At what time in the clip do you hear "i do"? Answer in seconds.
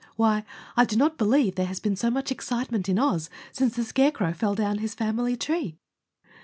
0.75-0.95